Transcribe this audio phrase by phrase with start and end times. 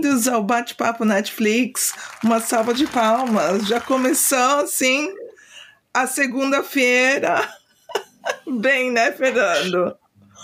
[0.00, 1.92] bem-vindos ao Bate-Papo Netflix.
[2.24, 3.66] Uma salva de palmas.
[3.66, 5.12] Já começou assim
[5.92, 7.46] a segunda-feira.
[8.48, 9.94] Bem, né, Fernando?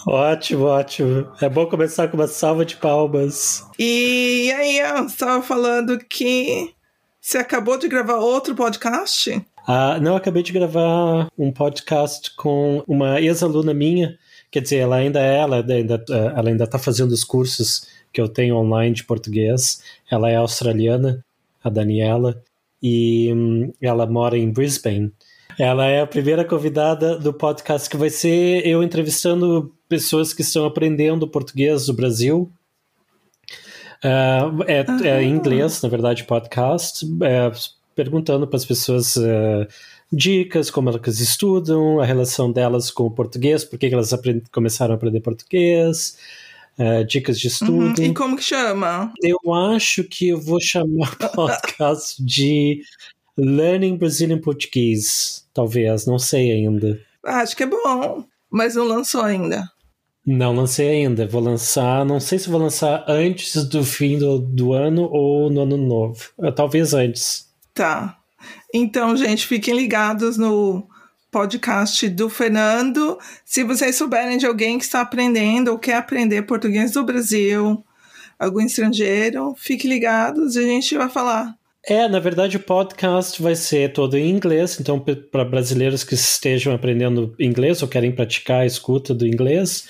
[0.07, 1.33] Ótimo, ótimo.
[1.41, 3.65] É bom começar com uma salva de palmas.
[3.79, 6.75] E aí, eu estava falando que
[7.19, 9.43] você acabou de gravar outro podcast?
[9.67, 14.19] Ah, não, acabei de gravar um podcast com uma ex-aluna minha.
[14.51, 18.29] Quer dizer, ela ainda é, ela ainda, ela ainda está fazendo os cursos que eu
[18.31, 19.83] tenho online de português.
[20.11, 21.23] Ela é australiana,
[21.63, 22.43] a Daniela,
[22.83, 25.13] e hum, ela mora em Brisbane.
[25.59, 30.65] Ela é a primeira convidada do podcast que vai ser eu entrevistando pessoas que estão
[30.65, 32.51] aprendendo português do Brasil.
[34.03, 37.53] Uh, é, é, em inglês, na verdade, podcast, é,
[37.95, 39.67] perguntando para as pessoas uh,
[40.11, 44.11] dicas, como elas estudam, a relação delas com o português, por que elas
[44.51, 46.17] começaram a aprender português,
[46.79, 48.01] uh, dicas de estudo.
[48.01, 48.05] Uhum.
[48.05, 49.13] E como que chama?
[49.23, 52.83] Eu acho que eu vou chamar o podcast de
[53.37, 57.01] Learning Brazilian Portuguese, talvez, não sei ainda.
[57.25, 59.71] Acho que é bom, mas não lançou ainda.
[60.25, 61.27] Não lancei ainda.
[61.27, 65.63] Vou lançar, não sei se vou lançar antes do fim do, do ano ou no
[65.63, 66.21] ano novo.
[66.37, 67.47] Uh, talvez antes.
[67.73, 68.19] Tá.
[68.75, 70.89] Então, gente, fiquem ligados no
[71.37, 73.19] podcast do Fernando.
[73.45, 77.85] Se vocês souberem de alguém que está aprendendo ou quer aprender português do Brasil,
[78.39, 81.55] algum estrangeiro, fiquem ligados e a gente vai falar.
[81.85, 86.75] É, na verdade o podcast vai ser todo em inglês, então para brasileiros que estejam
[86.75, 89.87] aprendendo inglês ou querem praticar a escuta do inglês,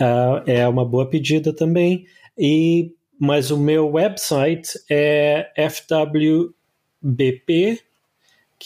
[0.00, 2.06] uh, é uma boa pedida também.
[2.38, 6.54] E mas o meu website é FWBP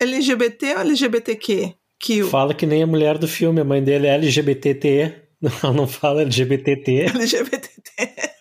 [0.00, 1.74] LGBT ou LGBTQ?
[1.98, 5.14] Que Fala que nem a mulher do filme, a mãe dele é LGBTT.
[5.40, 7.10] Não, não fala LGBTT.
[7.14, 8.33] LGBTT.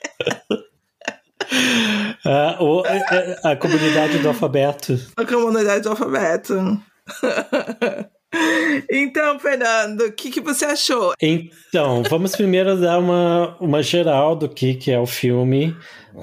[2.25, 4.97] Ah, ou, a, é, é, a comunidade do alfabeto.
[5.17, 6.53] A comunidade do alfabeto.
[8.89, 11.13] Então, Fernando, o que, que você achou?
[11.21, 15.75] Então, vamos primeiro dar uma, uma geral do que, que é o filme.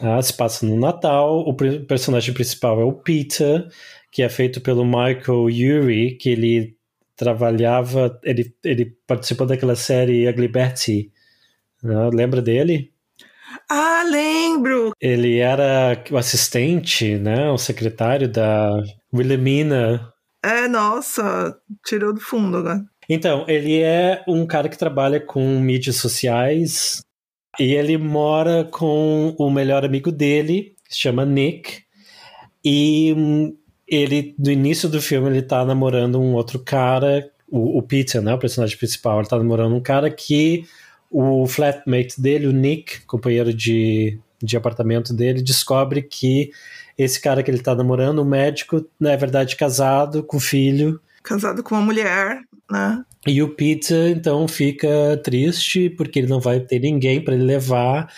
[0.02, 1.40] Ah, se passa no Natal.
[1.40, 3.69] O personagem principal é o Peter,
[4.10, 6.76] que é feito pelo Michael Urie, que ele
[7.14, 11.12] trabalhava, ele, ele participou daquela série Ugly Betty.
[11.84, 12.92] Ah, lembra dele?
[13.69, 14.93] Ah, lembro!
[15.00, 17.50] Ele era o assistente, né?
[17.50, 20.12] O secretário da Wilhelmina.
[20.43, 22.84] É, nossa, tirou do fundo agora.
[23.09, 27.03] Então, ele é um cara que trabalha com mídias sociais
[27.59, 31.82] e ele mora com o melhor amigo dele, que se chama Nick.
[32.65, 33.56] E hum,
[33.87, 38.32] ele, no início do filme, ele tá namorando um outro cara, o, o Peter, né?
[38.32, 40.65] O personagem principal, ele tá namorando um cara que
[41.10, 46.50] o flatmate dele, o Nick, companheiro de, de apartamento dele, descobre que
[46.96, 51.00] esse cara que ele tá namorando, o médico, na verdade casado, com filho.
[51.23, 53.05] Casado com uma mulher, né?
[53.26, 58.11] E o Peter, então, fica triste porque ele não vai ter ninguém para ele levar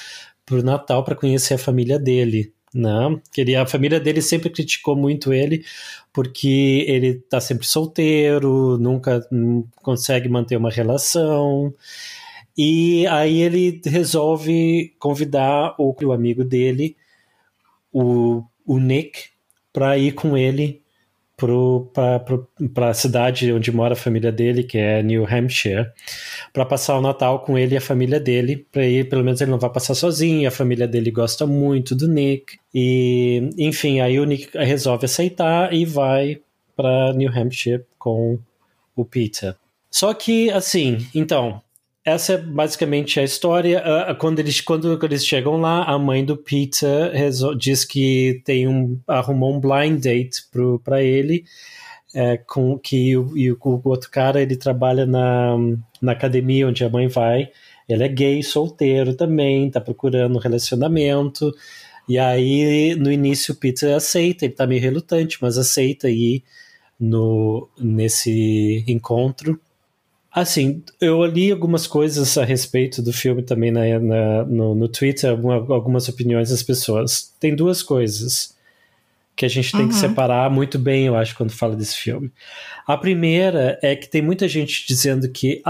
[0.45, 2.53] pro Natal para conhecer a família dele.
[2.75, 3.21] Né?
[3.37, 5.65] Ele, a família dele sempre criticou muito ele
[6.13, 9.21] porque ele tá sempre solteiro, nunca
[9.77, 11.75] consegue manter uma relação.
[12.57, 16.97] E aí ele resolve convidar o, o
[17.95, 19.25] o, o Nick,
[19.73, 20.83] para ir com ele
[22.73, 25.87] para a cidade onde mora a família dele, que é New Hampshire,
[26.53, 29.51] para passar o Natal com ele e a família dele, para ir, pelo menos ele
[29.51, 34.25] não vai passar sozinho, a família dele gosta muito do Nick, e enfim, aí o
[34.25, 36.41] Nick resolve aceitar e vai
[36.77, 38.39] para New Hampshire com
[38.95, 39.57] o Peter.
[39.91, 41.61] Só que, assim, então,
[42.05, 43.81] essa é basicamente a história.
[43.81, 47.13] Uh, quando, eles, quando eles chegam lá, a mãe do Peter
[47.57, 50.43] diz que tem um, arrumou um blind date
[50.83, 51.45] para ele,
[52.15, 55.57] é, com que o, e o, o, outro cara ele trabalha na,
[56.01, 57.51] na academia onde a mãe vai.
[57.89, 61.53] Ele é gay, solteiro também, tá procurando um relacionamento.
[62.09, 66.43] E aí, no início, o Peter aceita, ele tá meio relutante, mas aceita ir
[66.99, 69.61] no, nesse encontro.
[70.35, 75.31] Assim, eu li algumas coisas a respeito do filme também na, na no, no, Twitter,
[75.31, 77.35] algumas opiniões das pessoas.
[77.39, 78.57] Tem duas coisas
[79.37, 79.89] que a gente tem uhum.
[79.89, 82.33] que separar muito bem, eu acho, quando fala desse filme.
[82.87, 85.63] A primeira é que tem muita gente dizendo que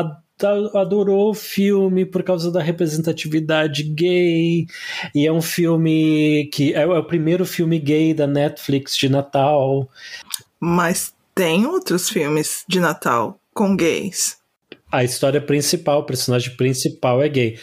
[0.74, 4.66] adorou o filme por causa da representatividade gay,
[5.14, 9.88] e é um filme que é, é o primeiro filme gay da Netflix de Natal.
[10.60, 14.41] Mas tem outros filmes de Natal com gays.
[14.92, 17.58] A história principal, o personagem principal é gay.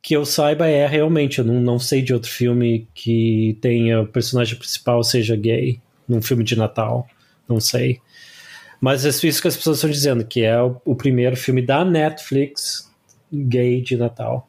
[0.00, 4.06] Que eu saiba é realmente, eu não, não sei de outro filme que tenha o
[4.06, 7.08] personagem principal seja gay, num filme de Natal.
[7.48, 8.00] Não sei.
[8.80, 11.84] Mas é isso que as pessoas estão dizendo, que é o, o primeiro filme da
[11.84, 12.90] Netflix
[13.32, 14.48] gay de Natal.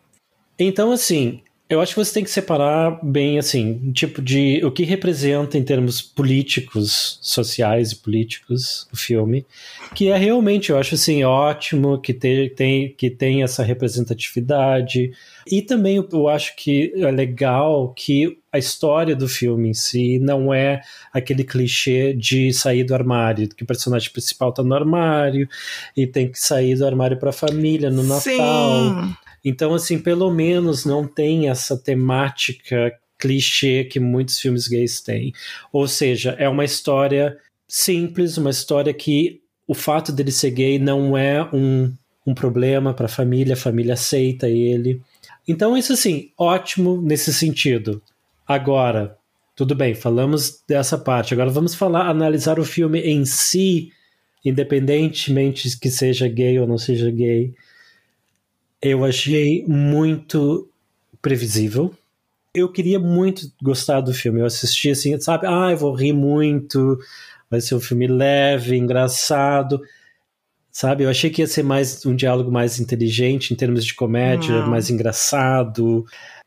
[0.60, 4.84] Então, assim, eu acho que você tem que separar bem, assim, tipo de o que
[4.84, 9.44] representa em termos políticos, sociais e políticos o filme,
[9.96, 15.12] que é realmente, eu acho assim, ótimo que tem, tem, que tem essa representatividade.
[15.48, 20.54] E também eu acho que é legal que a história do filme em si não
[20.54, 25.50] é aquele clichê de sair do armário, que o personagem principal tá no armário
[25.98, 28.22] e tem que sair do armário para a família no Natal.
[28.22, 29.16] Sim.
[29.46, 35.32] Então, assim, pelo menos não tem essa temática clichê que muitos filmes gays têm.
[35.72, 37.38] Ou seja, é uma história
[37.68, 41.94] simples, uma história que o fato dele ser gay não é um,
[42.26, 45.00] um problema para a família, a família aceita ele.
[45.48, 48.02] Então, isso assim, ótimo nesse sentido.
[48.48, 49.16] Agora,
[49.56, 51.36] tudo bem, falamos dessa parte.
[51.36, 53.92] Agora vamos falar, analisar o filme em si,
[54.44, 57.54] independentemente que seja gay ou não seja gay
[58.86, 60.70] eu achei muito
[61.22, 61.92] previsível.
[62.54, 64.40] Eu queria muito gostar do filme.
[64.40, 65.48] Eu assisti assim, sabe?
[65.48, 67.00] Ah, eu vou rir muito.
[67.50, 69.82] Vai ser um filme leve, engraçado.
[70.72, 71.04] Sabe?
[71.04, 74.68] Eu achei que ia ser mais um diálogo mais inteligente em termos de comédia, hum.
[74.68, 76.06] mais engraçado.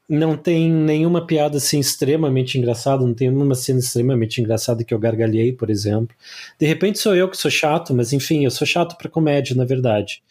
[0.09, 4.99] Não tem nenhuma piada assim extremamente engraçada, não tem nenhuma cena extremamente engraçada que eu
[4.99, 6.17] gargalhei, por exemplo.
[6.59, 9.65] De repente sou eu que sou chato, mas enfim, eu sou chato para comédia, na
[9.65, 10.23] verdade.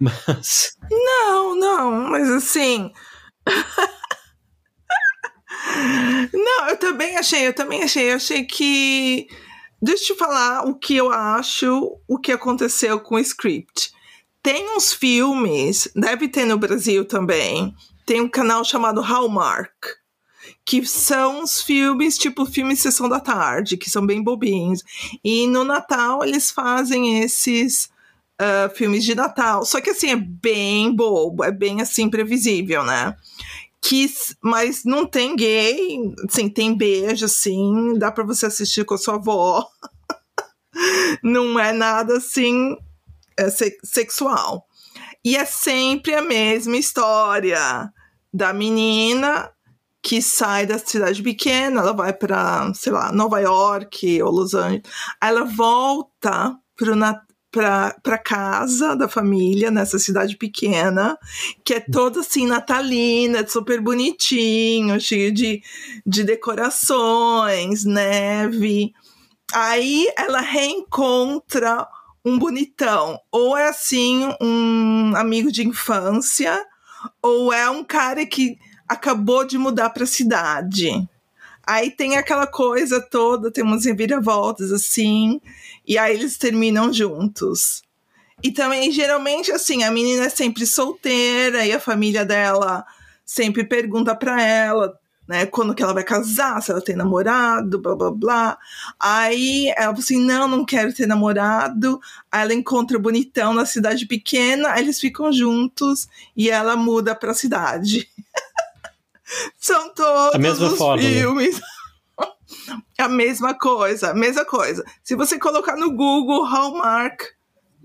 [0.00, 0.76] Mas.
[0.90, 2.90] Não, não, mas assim.
[6.32, 8.10] não, eu também achei, eu também achei.
[8.10, 9.26] Eu achei que.
[9.80, 13.92] Deixa eu te falar o que eu acho, o que aconteceu com o script.
[14.42, 17.74] Tem uns filmes, deve ter no Brasil também.
[18.06, 19.72] Tem um canal chamado Hallmark,
[20.66, 24.82] que são os filmes, tipo filmes Sessão da Tarde, que são bem bobinhos.
[25.22, 27.88] E no Natal eles fazem esses
[28.44, 29.64] uh, filmes de Natal.
[29.64, 33.16] Só que assim, é bem bobo, é bem assim, previsível, né?
[33.80, 34.06] Que,
[34.42, 39.14] mas não tem gay, assim, tem beijo, assim, dá para você assistir com a sua
[39.14, 39.66] avó.
[41.22, 42.76] não é nada assim
[43.36, 44.66] é se sexual.
[45.24, 47.90] E é sempre a mesma história
[48.32, 49.50] da menina
[50.02, 54.82] que sai da cidade pequena, ela vai para, sei lá, Nova York ou Los Angeles.
[55.20, 56.94] Ela volta pro,
[57.54, 61.16] para casa da família nessa cidade pequena,
[61.64, 65.62] que é toda assim natalina, super bonitinho, cheio de,
[66.04, 68.92] de decorações, neve.
[69.52, 71.86] Aí ela reencontra
[72.24, 76.60] um bonitão, ou é assim um amigo de infância,
[77.22, 78.58] ou é um cara que
[78.88, 80.90] acabou de mudar para a cidade.
[81.66, 85.40] Aí tem aquela coisa toda, tem umas reviravoltas assim,
[85.86, 87.82] e aí eles terminam juntos.
[88.42, 92.84] E também, geralmente, assim, a menina é sempre solteira e a família dela
[93.24, 97.96] sempre pergunta pra ela, né, quando que ela vai casar, se ela tem namorado, blá
[97.96, 98.58] blá blá.
[99.00, 101.98] Aí ela fala assim: não, não quero ter namorado.
[102.30, 107.14] Aí ela encontra o bonitão na cidade pequena, aí eles ficam juntos e ela muda
[107.14, 108.08] pra cidade.
[109.58, 111.58] São todos a mesma os forma, filmes.
[111.58, 111.66] Né?
[112.98, 114.84] A mesma coisa, mesma coisa.
[115.02, 117.22] Se você colocar no Google Hallmark,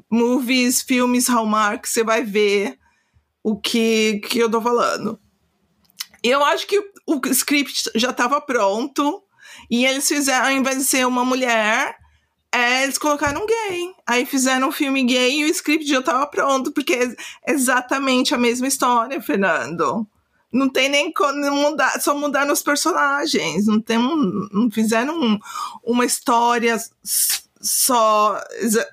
[0.09, 2.77] movies, filmes Hallmark, você vai ver
[3.43, 5.19] o que, que eu tô falando.
[6.23, 9.23] Eu acho que o script já estava pronto
[9.69, 11.95] e eles fizeram, ao invés de ser uma mulher,
[12.51, 13.93] É, eles colocaram gay.
[14.07, 18.39] Aí fizeram um filme gay e o script já tava pronto, porque é exatamente a
[18.39, 20.07] mesma história, Fernando.
[20.51, 23.67] Não tem nem como mudar, só mudar nos personagens.
[23.67, 25.39] Não, tem um, não fizeram um,
[25.83, 28.41] uma história só,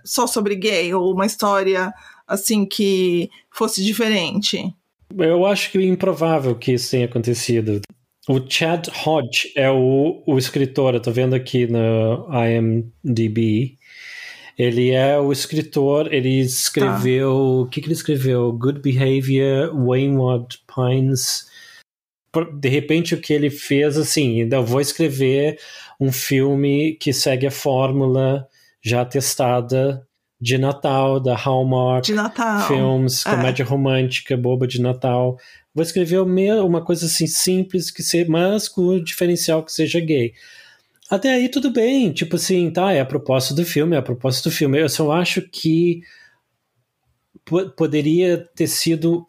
[0.05, 1.93] só sobre gay, ou uma história
[2.27, 4.75] assim que fosse diferente.
[5.17, 7.81] Eu acho que é improvável que isso tenha acontecido.
[8.29, 13.79] O Chad Hodge é o, o escritor, eu tô vendo aqui no IMDb.
[14.59, 17.31] Ele é o escritor, ele escreveu.
[17.31, 17.37] Tá.
[17.37, 18.53] O que, que ele escreveu?
[18.53, 21.47] Good Behavior, Wayward Pines.
[22.59, 25.59] De repente, o que ele fez, assim, eu vou escrever
[26.01, 28.47] um filme que segue a fórmula
[28.83, 30.07] já testada
[30.41, 32.69] de Natal, da Hallmark de Natal.
[32.69, 33.31] Films, é.
[33.31, 35.39] comédia romântica, boba de Natal.
[35.75, 40.33] Vou escrever uma coisa assim simples, que se, mas com o diferencial que seja gay.
[41.09, 44.49] Até aí tudo bem, tipo assim, tá, é a proposta do filme, é a proposta
[44.49, 44.81] do filme.
[44.81, 46.03] Eu só acho que
[47.77, 49.27] poderia ter sido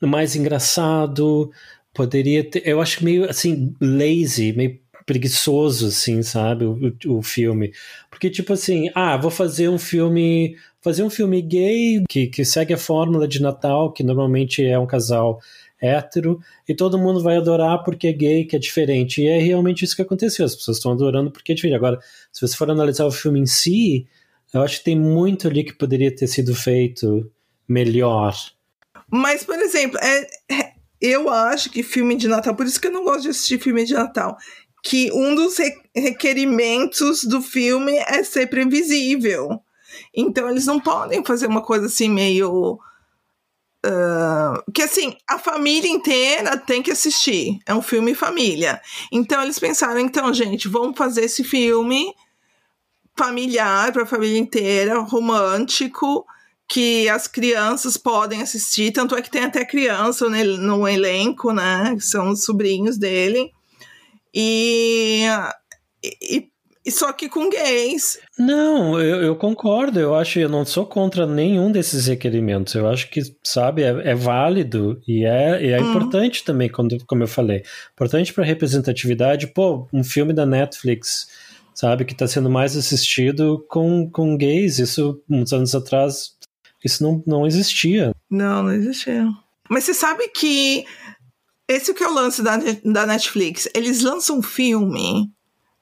[0.00, 1.50] mais engraçado,
[1.92, 7.72] poderia ter, eu acho meio assim lazy, meio preguiçoso assim, sabe, o, o, filme.
[8.10, 12.74] Porque tipo assim, ah, vou fazer um filme, fazer um filme gay que, que segue
[12.74, 15.40] a fórmula de Natal, que normalmente é um casal
[15.86, 19.22] hétero, e todo mundo vai adorar porque é gay, que é diferente.
[19.22, 20.44] E é realmente isso que aconteceu.
[20.44, 21.76] As pessoas estão adorando porque é diferente.
[21.76, 21.98] Agora,
[22.32, 24.06] se você for analisar o filme em si,
[24.52, 27.30] eu acho que tem muito ali que poderia ter sido feito
[27.68, 28.34] melhor.
[29.10, 32.92] Mas, por exemplo, é, é, eu acho que filme de Natal, por isso que eu
[32.92, 34.36] não gosto de assistir filme de Natal,
[34.82, 35.56] que um dos
[35.94, 39.60] requerimentos do filme é ser previsível.
[40.14, 42.78] Então, eles não podem fazer uma coisa assim meio
[44.72, 47.58] Que assim, a família inteira tem que assistir.
[47.66, 48.80] É um filme família.
[49.12, 52.14] Então eles pensaram, então, gente, vamos fazer esse filme
[53.16, 56.26] familiar para a família inteira, romântico,
[56.68, 58.92] que as crianças podem assistir.
[58.92, 61.94] Tanto é que tem até criança no, no elenco, né?
[61.96, 63.50] Que são os sobrinhos dele.
[64.34, 65.24] E,
[66.02, 66.50] e
[66.90, 68.18] só que com gays.
[68.38, 69.98] Não, eu, eu, concordo.
[69.98, 72.74] Eu acho, eu não sou contra nenhum desses requerimentos.
[72.74, 75.90] Eu acho que, sabe, é, é válido e é, e é hum.
[75.90, 77.62] importante também, quando, como eu falei.
[77.92, 79.48] Importante para representatividade.
[79.48, 81.28] Pô, um filme da Netflix,
[81.74, 84.78] sabe, que está sendo mais assistido com, com gays.
[84.78, 86.36] Isso, uns anos atrás,
[86.84, 88.12] isso não, não existia.
[88.30, 89.26] Não, não existia.
[89.68, 90.84] Mas você sabe que
[91.68, 93.68] esse que é o lance da, da Netflix.
[93.74, 95.28] Eles lançam um filme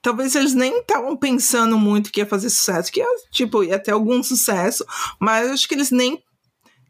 [0.04, 3.92] talvez eles nem estavam pensando muito que ia fazer sucesso, que ia, tipo, ia ter
[3.92, 4.84] algum sucesso,
[5.18, 6.22] mas acho que eles nem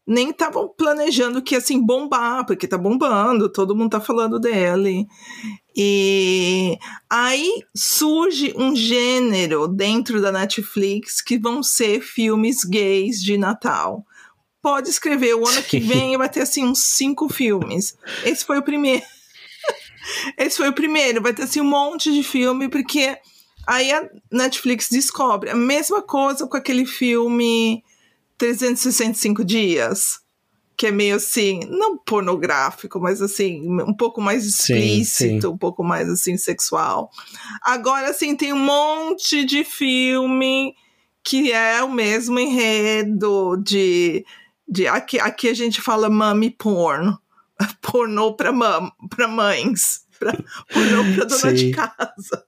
[0.07, 5.07] nem estavam planejando que ia assim bombar, porque tá bombando, todo mundo tá falando dele.
[5.75, 6.77] E
[7.09, 14.05] aí surge um gênero dentro da Netflix que vão ser filmes gays de Natal.
[14.61, 17.97] Pode escrever, o ano que vem vai ter assim uns cinco filmes.
[18.23, 19.03] Esse foi o primeiro.
[20.37, 23.17] Esse foi o primeiro, vai ter assim um monte de filme, porque
[23.67, 27.83] aí a Netflix descobre a mesma coisa com aquele filme
[28.37, 30.19] 365 Dias,
[30.77, 35.47] que é meio assim, não pornográfico, mas assim, um pouco mais explícito, sim, sim.
[35.47, 37.09] um pouco mais assim, sexual.
[37.61, 40.75] Agora, assim, tem um monte de filme
[41.23, 44.23] que é o mesmo enredo de.
[44.67, 47.17] de aqui, aqui a gente fala mommy porn
[47.81, 50.33] pornô para mam, pra mães, pra,
[50.71, 51.53] pornô pra dona Sim.
[51.53, 52.45] de casa.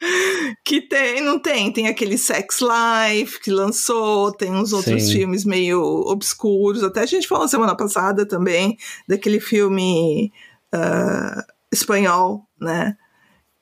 [0.64, 5.12] que tem, não tem, tem aquele Sex Life que lançou, tem uns outros Sim.
[5.12, 8.76] filmes meio obscuros, até a gente falou semana passada também
[9.08, 10.32] daquele filme
[10.74, 11.42] uh,
[11.72, 12.96] espanhol, né?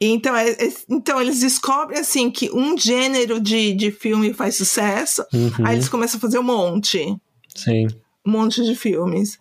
[0.00, 5.24] Então, é, é, então eles descobrem assim que um gênero de, de filme faz sucesso,
[5.32, 5.64] uhum.
[5.64, 7.16] aí eles começam a fazer um monte.
[7.54, 7.86] Sim
[8.26, 9.38] um monte de filmes.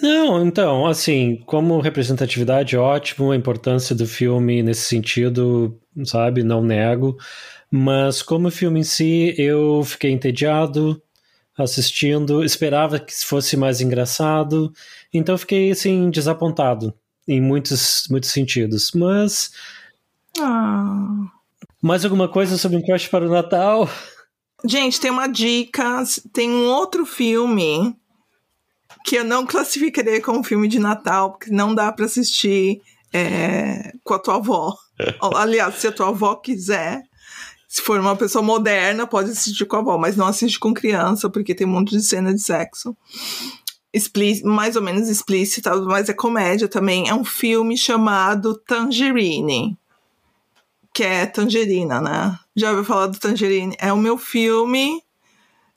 [0.00, 7.16] Não, então, assim, como representatividade, ótimo, a importância do filme nesse sentido, sabe, não nego,
[7.70, 11.00] mas como filme em si, eu fiquei entediado
[11.56, 14.72] assistindo, esperava que fosse mais engraçado,
[15.12, 16.94] então fiquei, assim, desapontado
[17.28, 19.52] em muitos, muitos sentidos, mas...
[20.38, 21.30] Ah...
[21.82, 23.88] Mais alguma coisa sobre um crush para o Natal?
[24.66, 27.96] Gente, tem uma dica, tem um outro filme
[29.04, 32.80] que eu não classificaria como filme de Natal, porque não dá para assistir
[33.12, 34.76] é, com a tua avó.
[35.34, 37.02] Aliás, se a tua avó quiser,
[37.68, 41.30] se for uma pessoa moderna, pode assistir com a avó, mas não assiste com criança,
[41.30, 42.96] porque tem um monte de cena de sexo.
[44.44, 47.08] Mais ou menos explícita, mas é comédia também.
[47.08, 49.76] É um filme chamado Tangerine,
[50.92, 52.38] que é Tangerina, né?
[52.54, 53.76] Já ouviu falar do Tangerine?
[53.78, 55.02] É o meu filme.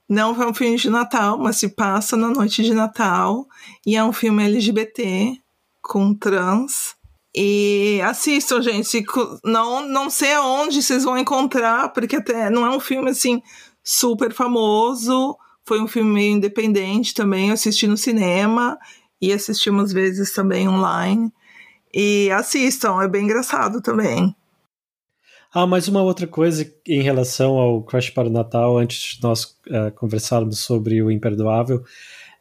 [0.08, 3.48] Não é um filme de Natal, mas se passa na noite de Natal.
[3.86, 5.38] E é um filme LGBT
[5.82, 6.96] com trans.
[7.36, 9.04] E assistam, gente.
[9.44, 13.42] Não, não sei aonde vocês vão encontrar, porque até não é um filme assim
[13.84, 15.36] super famoso.
[15.66, 17.48] Foi um filme meio independente também.
[17.48, 18.78] Eu assisti no cinema
[19.22, 21.32] e assisti umas vezes também online.
[21.94, 24.36] E assistam, é bem engraçado também.
[25.56, 29.44] Ah, mais uma outra coisa em relação ao Crush para o Natal, antes de nós
[29.68, 31.84] uh, conversarmos sobre o Imperdoável,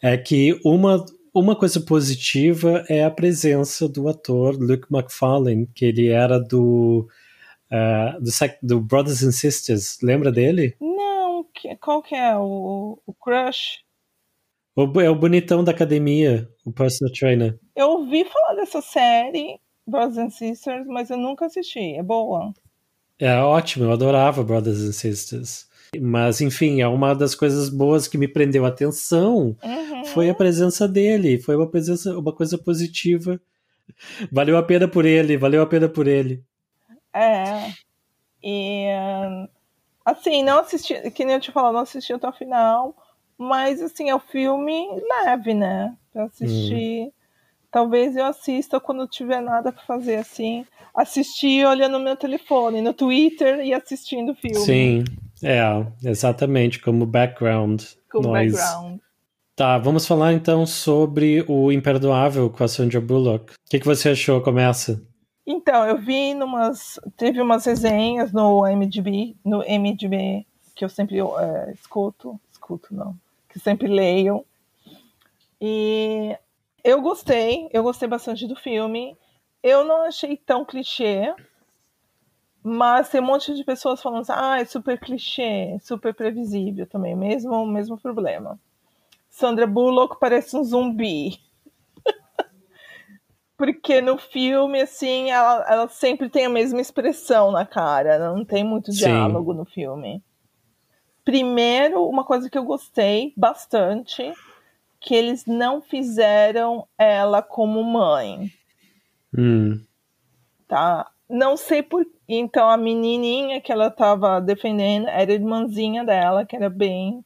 [0.00, 1.04] é que uma,
[1.34, 7.06] uma coisa positiva é a presença do ator Luke McFarlane, que ele era do,
[7.70, 8.30] uh, do,
[8.62, 9.98] do, Brothers and Sisters.
[10.02, 10.74] Lembra dele?
[10.80, 11.46] Não,
[11.82, 13.80] qual que é o, o Crush?
[14.74, 17.60] O, é o bonitão da academia, o personal trainer.
[17.76, 21.92] Eu ouvi falar dessa série, Brothers and Sisters, mas eu nunca assisti.
[21.92, 22.54] É boa?
[23.22, 25.68] É ótimo, eu adorava Brothers and Sisters.
[26.00, 30.04] Mas, enfim, é uma das coisas boas que me prendeu a atenção uhum.
[30.06, 31.38] foi a presença dele.
[31.38, 33.40] Foi uma presença, uma coisa positiva.
[34.32, 36.42] Valeu a pena por ele, valeu a pena por ele.
[37.14, 37.70] É.
[38.42, 38.88] E
[40.04, 42.96] assim, não assisti, que nem eu te falei, não assisti até o final,
[43.38, 44.88] mas assim, é o um filme
[45.24, 45.96] leve, né?
[46.12, 47.02] Pra assistir.
[47.02, 47.12] Hum.
[47.72, 50.66] Talvez eu assista quando tiver nada para fazer assim.
[50.94, 54.58] Assistir olhando no meu telefone, no Twitter e assistindo filme.
[54.58, 55.04] Sim,
[55.42, 55.62] é,
[56.04, 57.82] exatamente, como background.
[58.10, 58.58] Como noise.
[58.58, 59.00] background.
[59.56, 63.52] Tá, vamos falar então sobre o Imperdoável com a Sandra Bullock.
[63.52, 64.42] O que, que você achou?
[64.42, 65.02] Começa.
[65.46, 67.00] Então, eu vi numas.
[67.16, 72.38] Teve umas resenhas no MDB, no MDB, que eu sempre é, escuto.
[72.50, 73.16] Escuto, não.
[73.48, 74.44] Que sempre leio.
[75.60, 76.36] E
[76.84, 79.16] eu gostei, eu gostei bastante do filme.
[79.62, 81.34] Eu não achei tão clichê,
[82.62, 87.14] mas tem um monte de pessoas falando assim, ah, é super clichê, super previsível também,
[87.14, 88.58] mesmo mesmo problema.
[89.30, 91.38] Sandra Bullock parece um zumbi.
[93.56, 98.64] Porque no filme, assim, ela, ela sempre tem a mesma expressão na cara, não tem
[98.64, 99.58] muito diálogo Sim.
[99.58, 100.22] no filme.
[101.24, 104.32] Primeiro, uma coisa que eu gostei bastante
[105.02, 108.50] que eles não fizeram ela como mãe.
[109.36, 109.84] Hum.
[110.68, 111.10] Tá?
[111.28, 112.06] Não sei por.
[112.28, 117.24] Então, a menininha que ela estava defendendo era irmãzinha dela, que era bem.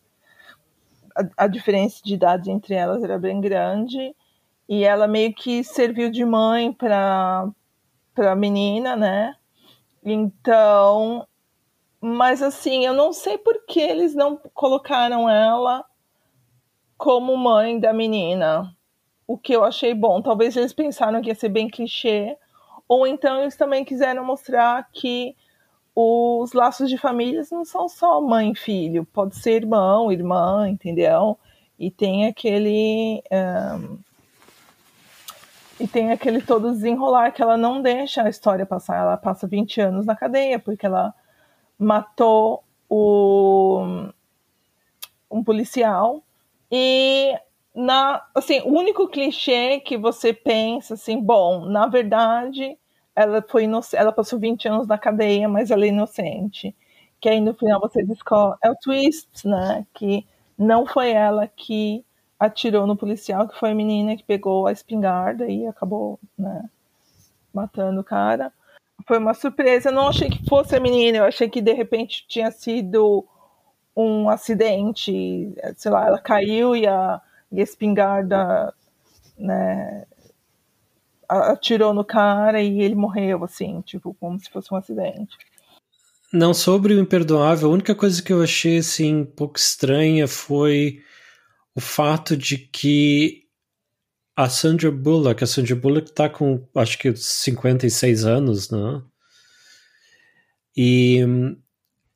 [1.14, 4.14] A, a diferença de idade entre elas era bem grande.
[4.68, 7.52] E ela meio que serviu de mãe para
[8.16, 9.36] a menina, né?
[10.02, 11.26] Então.
[12.00, 15.84] Mas assim, eu não sei por que eles não colocaram ela
[16.96, 18.74] como mãe da menina.
[19.26, 20.22] O que eu achei bom.
[20.22, 22.36] Talvez eles pensaram que ia ser bem clichê.
[22.88, 25.34] Ou então eles também quiseram mostrar que
[25.94, 29.04] os laços de famílias não são só mãe e filho.
[29.06, 31.38] Pode ser irmão, irmã, entendeu?
[31.78, 33.22] E tem aquele.
[33.32, 33.98] Um,
[35.78, 38.96] e tem aquele todo desenrolar que ela não deixa a história passar.
[38.96, 41.14] Ela passa 20 anos na cadeia, porque ela
[41.78, 44.08] matou o,
[45.30, 46.22] um policial
[46.70, 47.34] e
[47.74, 52.78] na, assim, o único clichê que você pensa assim, bom, na verdade,
[53.14, 56.74] ela foi inocente, ela passou 20 anos na cadeia, mas ela é inocente.
[57.20, 60.26] Que aí no final você descobre, é o twist, né, que
[60.58, 62.04] não foi ela que
[62.38, 66.68] atirou no policial, que foi a menina que pegou a espingarda e acabou, né,
[67.52, 68.52] matando o cara.
[69.06, 72.24] Foi uma surpresa, eu não achei que fosse a menina, eu achei que de repente
[72.28, 73.26] tinha sido
[73.96, 78.74] um acidente, sei lá, ela caiu e a, e a espingarda
[79.38, 80.04] né,
[81.28, 85.36] atirou no cara e ele morreu, assim, tipo, como se fosse um acidente.
[86.32, 91.02] Não, sobre o imperdoável, a única coisa que eu achei, assim, um pouco estranha foi
[91.74, 93.44] o fato de que
[94.36, 99.02] a Sandra Bullock, a Sandra Bullock tá com, acho que 56 anos, né?
[100.76, 101.56] E hum,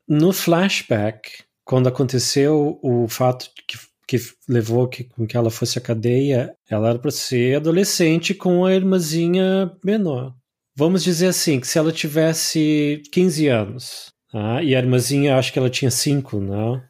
[0.07, 4.17] no flashback, quando aconteceu o fato que, que
[4.49, 8.75] levou que, com que ela fosse à cadeia, ela era para ser adolescente com a
[8.75, 10.35] irmãzinha menor.
[10.75, 14.61] Vamos dizer assim, que se ela tivesse 15 anos, tá?
[14.65, 16.83] e a irmãzinha, acho que ela tinha 5, não?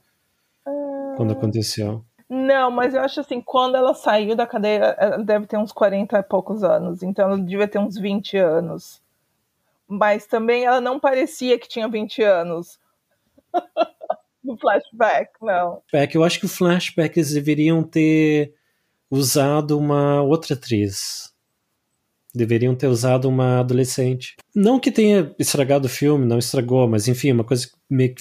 [1.14, 2.02] Quando aconteceu.
[2.26, 6.16] Não, mas eu acho assim, quando ela saiu da cadeia, ela deve ter uns 40
[6.16, 9.02] e poucos anos, então ela devia ter uns 20 anos.
[9.86, 12.80] Mas também ela não parecia que tinha 20 anos.
[14.42, 15.82] no flashback, não.
[15.92, 18.54] É que eu acho que o flashback eles deveriam ter
[19.10, 21.30] usado uma outra atriz.
[22.34, 24.36] Deveriam ter usado uma adolescente.
[24.54, 28.14] Não que tenha estragado o filme, não estragou, mas enfim, uma coisa que me,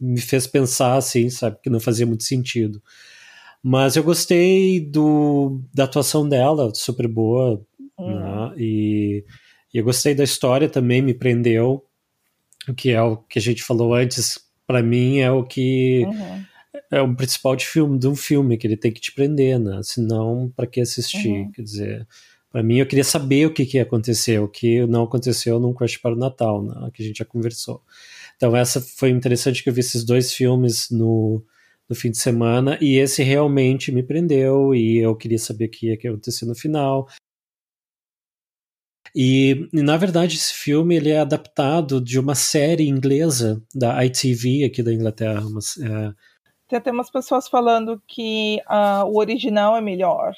[0.00, 2.80] me fez pensar assim, sabe, que não fazia muito sentido.
[3.62, 7.60] Mas eu gostei do, da atuação dela, super boa,
[7.98, 8.20] uhum.
[8.20, 8.54] né?
[8.56, 9.24] e,
[9.74, 11.84] e eu gostei da história também, me prendeu,
[12.76, 16.44] que é o que a gente falou antes, para mim é o que uhum.
[16.90, 19.80] é o principal de filme de um filme que ele tem que te prender, né?
[19.82, 21.28] Senão, para que assistir?
[21.28, 21.52] Uhum.
[21.52, 22.06] Quer dizer,
[22.56, 25.98] para mim, eu queria saber o que, que aconteceu, o que não aconteceu num Crush
[25.98, 27.82] para o Natal, né, que a gente já conversou.
[28.34, 31.44] Então, essa foi interessante que eu vi esses dois filmes no,
[31.86, 35.88] no fim de semana, e esse realmente me prendeu, e eu queria saber o que
[35.88, 37.06] ia acontecer no final.
[39.18, 44.64] E, e, na verdade, esse filme ele é adaptado de uma série inglesa da ITV
[44.64, 45.48] aqui da Inglaterra.
[45.48, 46.12] Mas, é...
[46.68, 50.34] Tem até umas pessoas falando que uh, o original é melhor.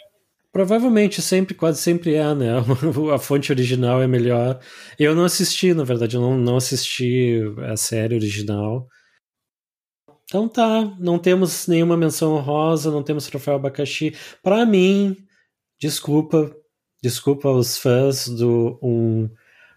[0.52, 2.52] Provavelmente sempre, quase sempre é, né?
[3.12, 4.60] A fonte original é melhor.
[4.96, 8.86] Eu não assisti, na verdade, eu não, não assisti a série original.
[10.24, 14.14] Então tá, não temos nenhuma menção honrosa, não temos troféu abacaxi.
[14.40, 15.16] Para mim,
[15.80, 16.54] desculpa,
[17.02, 19.28] desculpa os fãs do um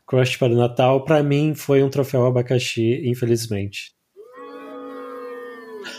[0.08, 3.96] Crush para o Natal, para mim foi um troféu abacaxi, infelizmente.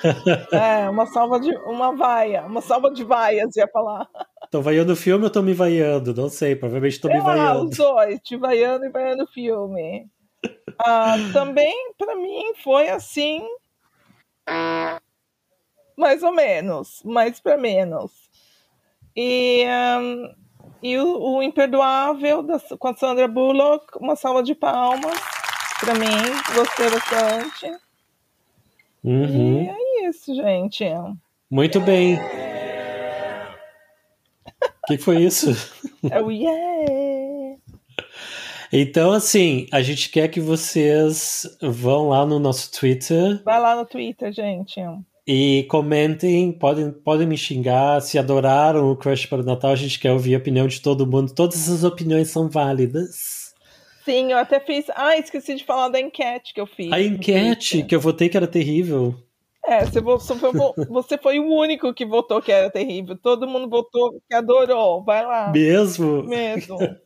[0.53, 1.55] É, uma salva de.
[1.59, 4.09] uma vaia, uma salva de vaias, ia falar.
[4.51, 6.15] Tô vaiando o filme ou tô me vaiando?
[6.15, 7.71] Não sei, provavelmente tô me ah, vaiando.
[7.71, 10.07] Os dois, te vaiando e vaiando o filme.
[10.79, 13.43] Ah, também, para mim, foi assim.
[15.97, 18.13] Mais ou menos, mais para menos.
[19.17, 19.65] E,
[20.01, 20.35] um,
[20.83, 25.19] e o, o Imperdoável da, com a Sandra Bullock, uma salva de palmas
[25.81, 26.07] para mim,
[26.55, 27.73] gostei bastante.
[29.05, 29.63] Uhum.
[29.63, 30.85] E é isso, gente.
[31.51, 32.19] Muito bem.
[34.85, 35.51] O que foi isso?
[36.11, 37.59] É o yeah!
[38.73, 43.43] Então, assim, a gente quer que vocês vão lá no nosso Twitter.
[43.45, 44.81] Vai lá no Twitter, gente.
[45.27, 48.01] E comentem, podem, podem me xingar.
[48.01, 51.07] Se adoraram o Crush para o Natal, a gente quer ouvir a opinião de todo
[51.07, 51.33] mundo.
[51.33, 53.55] Todas as opiniões são válidas.
[54.05, 54.87] Sim, eu até fiz.
[54.97, 56.93] Ah, esqueci de falar da enquete que eu fiz.
[56.93, 59.15] A enquete que eu votei que era terrível.
[59.65, 60.51] É, você, você, foi,
[60.91, 63.17] você foi o único que votou que era terrível.
[63.17, 65.05] Todo mundo votou que adorou.
[65.05, 65.53] Vai lá.
[65.53, 66.25] Mesmo?
[66.25, 66.79] Mesmo.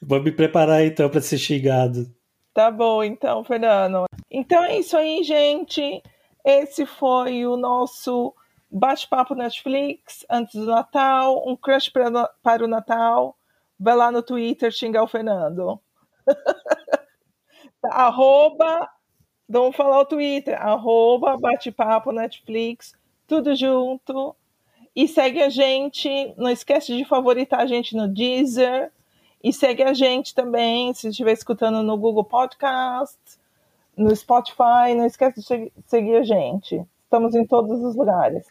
[0.00, 2.06] Vou me preparar então para ser xingado.
[2.54, 4.06] Tá bom, então, Fernando.
[4.30, 6.02] Então é isso aí, gente.
[6.44, 8.34] Esse foi o nosso
[8.70, 13.36] bate-papo Netflix antes do Natal, um crush pra, para o Natal.
[13.78, 15.80] Vai lá no Twitter xingar o Fernando.
[17.90, 18.88] Arroba
[19.48, 22.94] Vamos falar o Twitter, arroba bate-papo Netflix,
[23.26, 24.34] tudo junto.
[24.96, 28.90] E segue a gente, não esquece de favoritar a gente no Deezer.
[29.42, 33.18] E segue a gente também, se estiver escutando no Google Podcast,
[33.96, 36.84] no Spotify, não esquece de seguir a gente.
[37.04, 38.46] Estamos em todos os lugares.